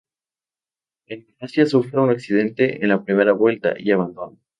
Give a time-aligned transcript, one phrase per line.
[1.05, 4.39] En Malasia sufre un accidente en la primera vuelta y abandona.